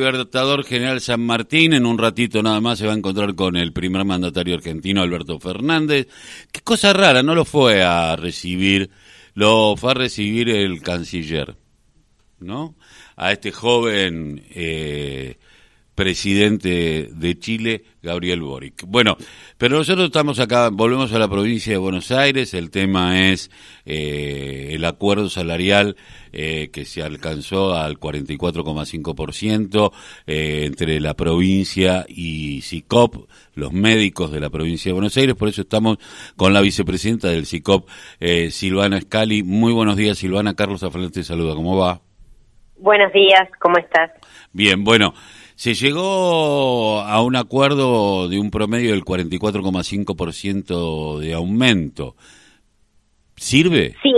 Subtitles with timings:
[0.00, 3.74] Libertador General San Martín, en un ratito nada más se va a encontrar con el
[3.74, 6.08] primer mandatario argentino, Alberto Fernández.
[6.50, 8.88] Qué cosa rara, no lo fue a recibir,
[9.34, 11.54] lo fue a recibir el canciller,
[12.38, 12.76] ¿no?
[13.14, 15.36] A este joven eh,
[16.00, 18.84] presidente de Chile, Gabriel Boric.
[18.86, 19.18] Bueno,
[19.58, 23.50] pero nosotros estamos acá, volvemos a la provincia de Buenos Aires, el tema es
[23.84, 25.96] eh, el acuerdo salarial
[26.32, 29.92] eh, que se alcanzó al 44,5%
[30.26, 35.50] eh, entre la provincia y SICOP, los médicos de la provincia de Buenos Aires, por
[35.50, 35.98] eso estamos
[36.34, 37.86] con la vicepresidenta del SICOP,
[38.20, 39.42] eh, Silvana Scali.
[39.42, 40.54] Muy buenos días, Silvana.
[40.54, 42.00] Carlos Afalante te saluda, ¿cómo va?
[42.78, 44.10] Buenos días, ¿cómo estás?
[44.54, 45.12] Bien, bueno,
[45.60, 52.14] se llegó a un acuerdo de un promedio del 44,5% de aumento.
[53.36, 53.94] ¿Sirve?
[54.02, 54.14] Sí,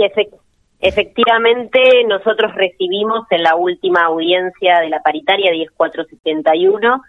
[0.79, 7.01] efectivamente nosotros recibimos en la última audiencia de la paritaria 10471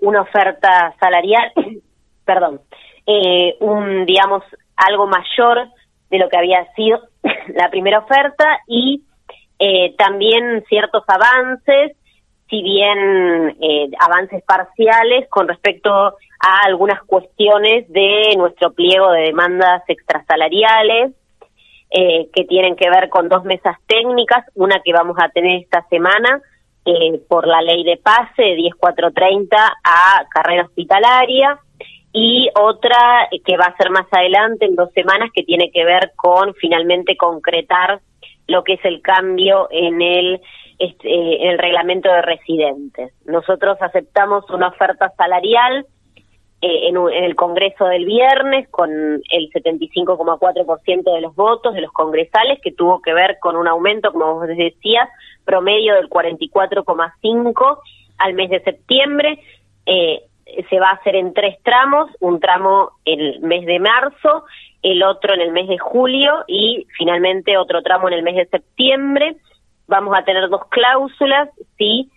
[0.00, 1.50] una oferta salarial,
[2.26, 2.60] perdón,
[3.06, 4.44] eh, un, digamos,
[4.76, 5.68] algo mayor
[6.10, 7.00] de lo que había sido
[7.54, 9.02] la primera oferta y
[9.58, 11.96] eh, también ciertos avances
[12.52, 19.82] si bien eh, avances parciales con respecto a algunas cuestiones de nuestro pliego de demandas
[19.88, 21.12] extrasalariales
[21.88, 25.82] eh, que tienen que ver con dos mesas técnicas, una que vamos a tener esta
[25.88, 26.42] semana
[26.84, 31.58] eh, por la ley de pase 10430 a carrera hospitalaria
[32.12, 36.12] y otra que va a ser más adelante en dos semanas que tiene que ver
[36.16, 38.02] con finalmente concretar
[38.46, 40.40] lo que es el cambio en el
[40.82, 43.12] este, eh, el reglamento de residentes.
[43.24, 45.86] Nosotros aceptamos una oferta salarial
[46.60, 52.60] eh, en, el Congreso del viernes con el 75,4% de los votos de los congresales,
[52.60, 55.08] que tuvo que ver con un aumento, como vos decías,
[55.44, 57.78] promedio del 44,5
[58.18, 59.38] al mes de septiembre.
[59.86, 60.24] Eh,
[60.68, 64.46] se va a hacer en tres tramos, un tramo el mes de marzo,
[64.82, 68.46] el otro en el mes de julio y finalmente otro tramo en el mes de
[68.46, 69.36] septiembre
[69.86, 71.48] vamos a tener dos cláusulas,
[71.78, 72.10] sí,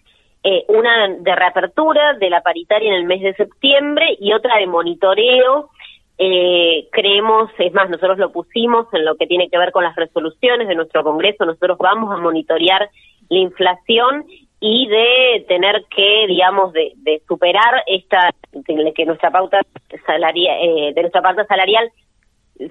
[0.43, 4.67] eh, una de reapertura de la paritaria en el mes de septiembre y otra de
[4.67, 5.69] monitoreo.
[6.17, 9.95] Eh, creemos, es más, nosotros lo pusimos en lo que tiene que ver con las
[9.95, 12.89] resoluciones de nuestro Congreso, nosotros vamos a monitorear
[13.29, 14.25] la inflación
[14.59, 18.31] y de tener que, digamos, de, superar esta,
[18.65, 19.61] que nuestra pauta
[20.05, 21.91] salarial, eh, de nuestra pauta salarial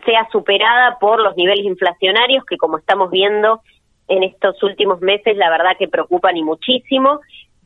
[0.06, 3.61] sea superada por los niveles inflacionarios que, como estamos viendo,
[4.09, 7.21] en estos últimos meses, la verdad que preocupan y muchísimo.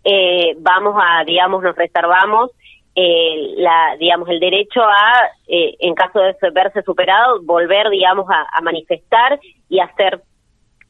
[0.05, 2.51] Eh, vamos a, digamos, nos reservamos
[3.01, 5.13] eh, la, digamos, el derecho a,
[5.47, 9.39] eh, en caso de verse superado, volver, digamos, a, manifestar
[9.69, 10.21] y hacer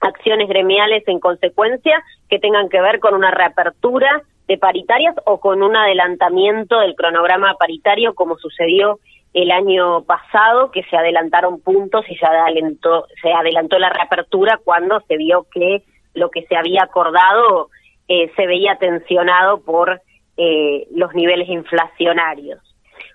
[0.01, 5.63] acciones gremiales en consecuencia que tengan que ver con una reapertura de paritarias o con
[5.63, 9.01] un adelantamiento del cronograma paritario como sucedió
[9.35, 15.01] el año pasado que se adelantaron puntos y se adelantó, se adelantó la reapertura cuando
[15.01, 15.83] se vio que
[16.15, 17.69] lo que se había acordado
[18.09, 20.01] eh, se veía tensionado por
[20.37, 22.61] eh, los niveles inflacionarios.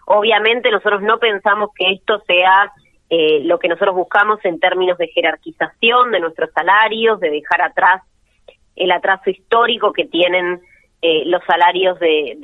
[0.05, 2.71] Obviamente nosotros no pensamos que esto sea
[3.09, 8.01] eh, lo que nosotros buscamos en términos de jerarquización de nuestros salarios, de dejar atrás
[8.75, 10.61] el atraso histórico que tienen
[11.25, 12.37] los salarios de,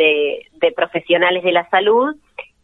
[0.51, 2.13] de profesionales de la salud,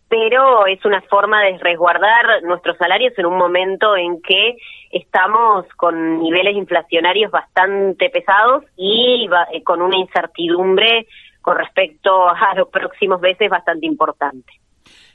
[0.07, 4.57] pero es una forma de resguardar nuestros salarios en un momento en que
[4.91, 11.07] estamos con niveles inflacionarios bastante pesados y eh, con una incertidumbre
[11.41, 14.51] con respecto a los próximos meses bastante importante.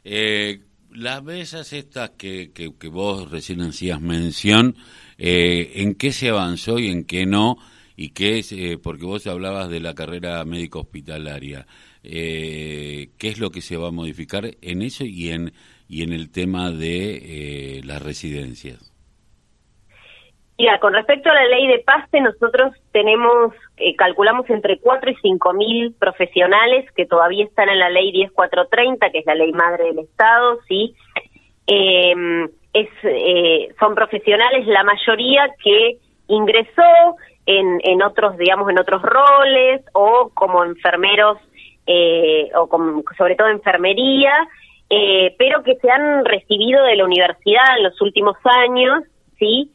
[0.05, 0.61] Eh,
[0.93, 4.77] las mesas estas que, que, vos recién hacías mención,
[5.19, 7.57] eh, ¿en qué se avanzó y en qué no?
[7.97, 11.67] Y qué es, eh, porque vos hablabas de la carrera médico hospitalaria
[12.03, 15.53] eh, qué es lo que se va a modificar en eso y en,
[15.89, 18.91] y en el tema de eh, las residencias.
[20.61, 25.17] Mira, con respecto a la ley de PASTE, nosotros tenemos, eh, calculamos entre 4 y
[25.17, 29.85] 5 mil profesionales que todavía están en la ley 10430, que es la ley madre
[29.85, 30.95] del Estado, ¿sí?
[31.67, 32.45] Em,
[32.75, 35.97] es, eh, son profesionales, la mayoría que
[36.29, 41.39] ingresó en, en otros, digamos, en otros roles o como enfermeros
[41.93, 42.69] eh, o
[43.19, 44.33] sobre todo enfermería,
[44.89, 49.03] eh, pero que se han recibido de la universidad en los últimos años,
[49.41, 49.73] ¿sí?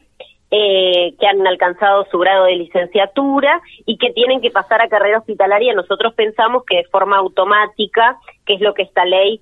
[0.50, 5.18] Eh, que han alcanzado su grado de licenciatura y que tienen que pasar a carrera
[5.18, 5.74] hospitalaria.
[5.74, 9.42] Nosotros pensamos que de forma automática, que es lo que esta ley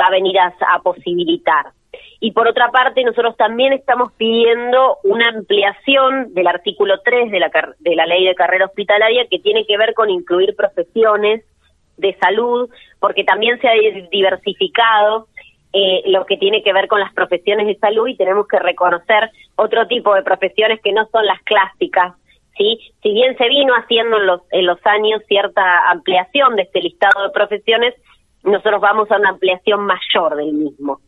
[0.00, 1.66] va a venir a, posibilitar.
[2.20, 7.50] y por otra parte nosotros también estamos pidiendo una ampliación del artículo 3 de la,
[7.80, 11.44] de la ley de carrera hospitalaria que tiene que ver con incluir profesiones
[11.98, 13.72] de salud, porque también se ha
[14.10, 15.28] diversificado
[15.72, 19.30] eh, lo que tiene que ver con las profesiones de salud y tenemos que reconocer
[19.56, 22.14] otro tipo de profesiones que no son las clásicas.
[22.56, 22.78] ¿sí?
[23.02, 27.22] Si bien se vino haciendo en los, en los años cierta ampliación de este listado
[27.22, 27.94] de profesiones,
[28.44, 31.00] nosotros vamos a una ampliación mayor del mismo.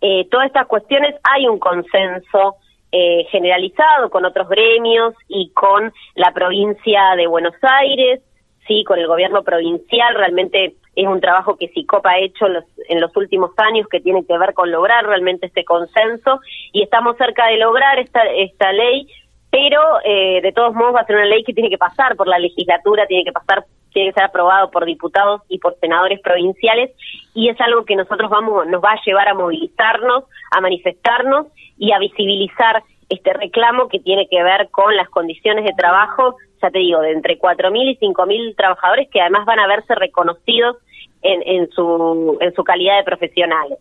[0.00, 2.56] Eh, todas estas cuestiones hay un consenso
[2.92, 8.20] eh, generalizado con otros gremios y con la provincia de Buenos Aires,
[8.66, 13.16] sí, con el gobierno provincial, realmente es un trabajo que SICOP ha hecho en los
[13.16, 16.40] últimos años que tiene que ver con lograr realmente este consenso
[16.72, 19.08] y estamos cerca de lograr esta, esta ley,
[19.50, 22.28] pero eh, de todos modos va a ser una ley que tiene que pasar por
[22.28, 26.90] la legislatura, tiene que pasar tiene que ser aprobado por diputados y por senadores provinciales
[27.32, 31.46] y es algo que nosotros vamos nos va a llevar a movilizarnos, a manifestarnos
[31.78, 36.70] y a visibilizar este reclamo que tiene que ver con las condiciones de trabajo, ya
[36.70, 40.76] te digo, de entre 4.000 y 5.000 trabajadores que además van a verse reconocidos
[41.22, 43.78] en, en, su, en su calidad de profesionales.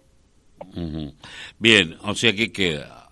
[1.59, 3.09] Bien, o sea que queda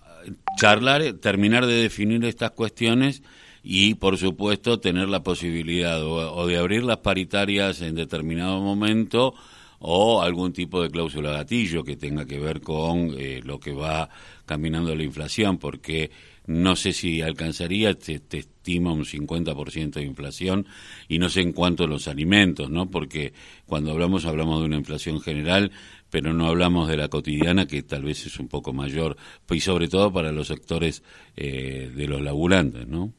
[0.56, 3.22] charlar, terminar de definir estas cuestiones
[3.62, 9.34] y, por supuesto, tener la posibilidad o, de abrir las paritarias en determinado momento
[9.84, 14.08] o algún tipo de cláusula gatillo que tenga que ver con eh, lo que va
[14.46, 16.10] caminando la inflación, porque
[16.46, 20.66] no sé si alcanzaría, te, estima un 50% de inflación
[21.08, 22.90] y no sé en cuanto a los alimentos, ¿no?
[22.90, 23.32] Porque
[23.66, 25.72] cuando hablamos hablamos de una inflación general,
[26.10, 29.16] pero no hablamos de la cotidiana que tal vez es un poco mayor,
[29.50, 31.02] y sobre todo para los sectores
[31.36, 33.12] eh, de los laburantes, ¿no?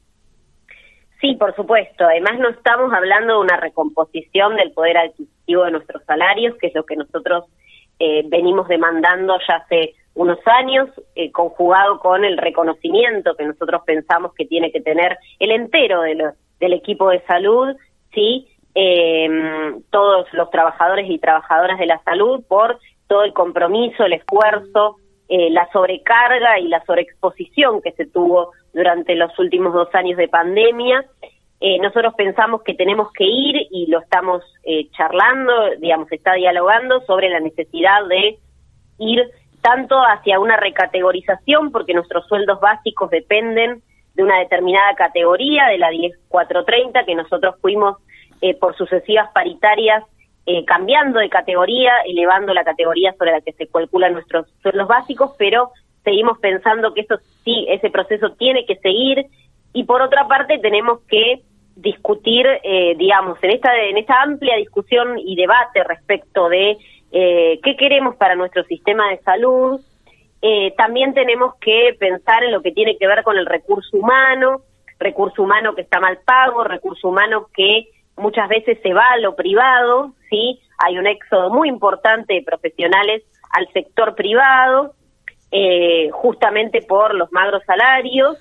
[1.19, 2.05] Sí, por supuesto.
[2.05, 6.75] Además, no estamos hablando de una recomposición del poder adquisitivo de nuestros salarios, que es
[6.75, 7.45] lo que nosotros
[7.99, 14.33] eh, venimos demandando ya hace unos años, eh, conjugado con el reconocimiento que nosotros pensamos
[14.35, 17.75] que tiene que tener el entero del equipo de salud,
[18.13, 24.13] sí, em, todos los trabajadores y trabajadoras de la salud por todo el compromiso, el
[24.13, 24.97] esfuerzo,
[25.29, 30.27] eh, la sobrecarga y la sobreexposición que se tuvo durante los últimos dos años de
[30.27, 31.05] pandemia.
[31.65, 36.99] Eh, nosotros pensamos que tenemos que ir y lo estamos eh, charlando, digamos, está dialogando
[37.05, 38.37] sobre la necesidad de
[38.99, 39.31] ir
[39.61, 43.81] tanto hacia una recategorización, porque nuestros sueldos básicos dependen
[44.13, 47.97] de una determinada categoría, de la 10430, que nosotros fuimos
[48.59, 50.03] por sucesivas paritarias
[50.45, 55.31] eh, cambiando de categoría, elevando la categoría sobre la que se calculan nuestros sueldos básicos,
[55.37, 55.71] pero
[56.03, 57.15] seguimos pensando que eso
[57.45, 59.25] sí, ese proceso tiene que seguir.
[59.71, 61.41] Y por otra parte tenemos que
[61.75, 66.77] discutir, eh, digamos, en esta en esta amplia discusión y debate respecto de
[67.11, 69.81] eh, qué queremos para nuestro sistema de salud.
[70.77, 74.61] también tenemos que pensar en lo que tiene que ver con el recurso humano,
[74.99, 77.87] recurso humano que está mal pago, recurso humano que
[78.17, 80.59] muchas veces se va a lo privado, ¿sí?
[80.85, 84.93] Hay un éxodo muy importante de profesionales al sector privado,
[85.51, 88.37] eh, justamente por los magros salarios,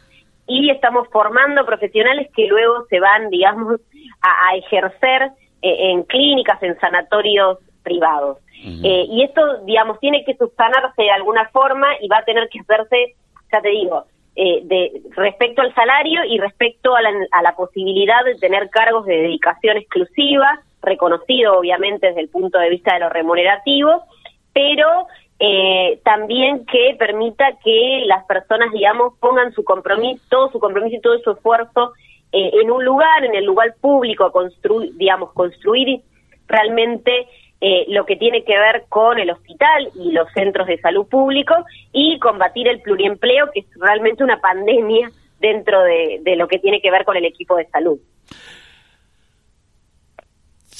[0.60, 3.80] y estamos formando profesionales que luego se van, digamos,
[4.20, 5.30] a, ejercer
[5.62, 8.38] eh, en clínicas, en sanatorios privados.
[8.64, 12.60] Eh, y esto, digamos, tiene que subsanarse de alguna forma y va a tener que
[12.60, 13.14] hacerse,
[13.50, 14.04] ya te digo,
[14.36, 19.04] eh, de respecto al salario y respecto a la, a la posibilidad de tener cargos
[19.06, 24.04] de dedicación exclusiva, reconocido obviamente desde el punto de vista de lo remunerativo,
[24.52, 25.06] pero
[25.38, 31.00] eh, también que permita que las personas, digamos, pongan su compromiso, todo su compromiso y
[31.00, 31.92] todo su esfuerzo
[32.32, 36.00] eh, en un lugar, en el lugar público, construir, digamos, construir
[36.46, 37.26] realmente
[37.60, 41.54] eh, lo que tiene que ver con el hospital y los centros de salud público
[41.92, 46.90] y combatir el pluriempleo, que es realmente una pandemia dentro de, lo que tiene que
[46.90, 47.98] ver con el equipo de salud.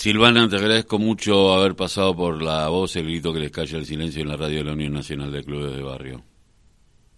[0.03, 3.87] Silvana, te agradezco mucho haber pasado por la voz, el grito que les calla el
[3.87, 6.23] silencio en la radio de la Unión Nacional de Clubes de Barrio.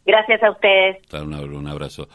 [0.05, 0.99] Gracias a ustedes.
[1.15, 2.11] Un, abrazo.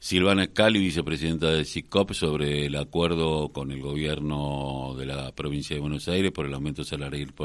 [0.00, 5.80] Silvana Cali, vicepresidenta de CICOP, sobre el acuerdo con el gobierno de la provincia de
[5.80, 7.32] Buenos Aires por el aumento salarial